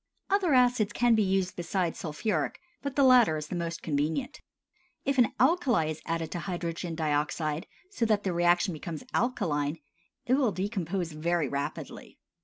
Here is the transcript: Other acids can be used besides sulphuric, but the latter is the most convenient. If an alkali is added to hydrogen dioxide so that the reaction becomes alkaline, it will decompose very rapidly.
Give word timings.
Other 0.31 0.55
acids 0.55 0.93
can 0.93 1.13
be 1.13 1.21
used 1.21 1.55
besides 1.55 1.99
sulphuric, 1.99 2.59
but 2.81 2.95
the 2.95 3.03
latter 3.03 3.37
is 3.37 3.49
the 3.49 3.55
most 3.55 3.83
convenient. 3.83 4.41
If 5.05 5.19
an 5.19 5.33
alkali 5.39 5.85
is 5.91 6.01
added 6.07 6.31
to 6.31 6.39
hydrogen 6.39 6.95
dioxide 6.95 7.67
so 7.91 8.07
that 8.07 8.23
the 8.23 8.33
reaction 8.33 8.73
becomes 8.73 9.03
alkaline, 9.13 9.77
it 10.25 10.33
will 10.33 10.51
decompose 10.53 11.11
very 11.11 11.47
rapidly. 11.47 12.17